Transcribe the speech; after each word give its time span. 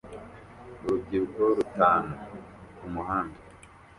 Urubyiruko 0.83 1.41
rutanu 1.57 2.11
kumuhanda 2.77 3.37